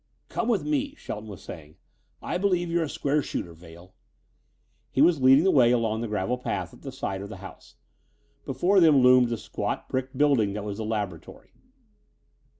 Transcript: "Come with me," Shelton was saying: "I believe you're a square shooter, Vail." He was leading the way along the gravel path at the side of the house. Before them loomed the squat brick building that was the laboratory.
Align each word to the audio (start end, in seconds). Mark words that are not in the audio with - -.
"Come 0.29 0.47
with 0.47 0.63
me," 0.65 0.95
Shelton 0.95 1.29
was 1.29 1.43
saying: 1.43 1.75
"I 2.23 2.39
believe 2.39 2.71
you're 2.71 2.85
a 2.85 2.89
square 2.89 3.21
shooter, 3.21 3.53
Vail." 3.53 3.93
He 4.89 4.99
was 4.99 5.21
leading 5.21 5.43
the 5.43 5.51
way 5.51 5.69
along 5.71 6.01
the 6.01 6.07
gravel 6.07 6.39
path 6.39 6.73
at 6.73 6.81
the 6.81 6.91
side 6.91 7.21
of 7.21 7.29
the 7.29 7.37
house. 7.37 7.75
Before 8.43 8.79
them 8.79 9.01
loomed 9.03 9.29
the 9.29 9.37
squat 9.37 9.87
brick 9.89 10.17
building 10.17 10.53
that 10.53 10.63
was 10.65 10.79
the 10.79 10.85
laboratory. 10.85 11.53